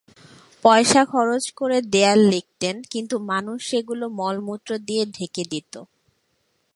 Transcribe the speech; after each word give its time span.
পয়সা 0.65 1.01
খরচ 1.05 1.43
করে 1.51 1.77
দেয়াল 1.93 2.19
লিখতেন, 2.33 2.75
কিন্তু 2.91 3.15
মানুষ 3.31 3.57
সেগুলো 3.71 4.05
মলমূত্র 4.19 4.69
দিয়ে 4.87 5.03
ঢেকে 5.15 5.43
দিত। 5.51 5.73